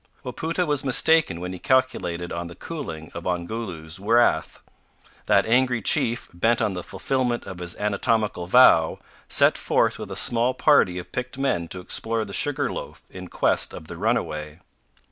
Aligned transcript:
Wapoota 0.25 0.65
was 0.65 0.83
mistaken 0.83 1.39
when 1.39 1.53
he 1.53 1.59
calculated 1.59 2.31
on 2.31 2.47
the 2.47 2.55
cooling 2.55 3.11
of 3.13 3.27
Ongoloo's 3.27 3.99
wrath. 3.99 4.57
That 5.27 5.45
angry 5.45 5.79
chief, 5.79 6.27
bent 6.33 6.59
on 6.59 6.73
the 6.73 6.81
fulfilment 6.81 7.45
of 7.45 7.59
his 7.59 7.75
anatomical 7.75 8.47
vow, 8.47 8.97
set 9.29 9.59
forth 9.59 9.99
with 9.99 10.09
a 10.09 10.15
small 10.15 10.55
party 10.55 10.97
of 10.97 11.11
picked 11.11 11.37
men 11.37 11.67
to 11.67 11.81
explore 11.81 12.25
the 12.25 12.33
Sugar 12.33 12.67
loaf 12.71 13.03
in 13.11 13.27
quest 13.27 13.75
of 13.75 13.87
the 13.89 13.95
runaway. 13.95 14.59